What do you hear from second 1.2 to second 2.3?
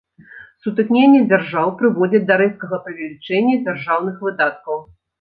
дзяржаў прыводзяць